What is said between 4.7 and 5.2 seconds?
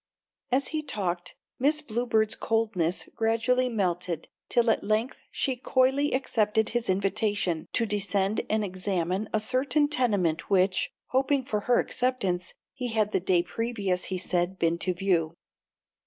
at length